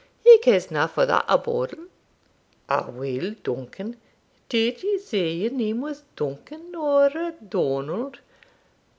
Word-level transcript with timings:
'He 0.23 0.39
cares 0.39 0.71
na 0.71 0.87
for 0.87 1.05
that 1.05 1.25
a 1.27 1.37
bodle.' 1.37 1.85
'Aweel, 2.67 3.35
Duncan 3.43 3.97
did 4.49 4.81
ye 4.81 4.97
say 4.97 5.31
your 5.31 5.51
name 5.51 5.79
was 5.79 6.01
Duncan, 6.15 6.73
or 6.75 7.35
Donald?' 7.47 8.17